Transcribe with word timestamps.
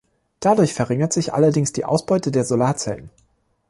Dadurch 0.39 0.73
verringert 0.73 1.13
sich 1.13 1.31
allerdings 1.31 1.73
die 1.73 1.85
Ausbeute 1.85 2.31
der 2.31 2.43
Solarzellen. 2.43 3.11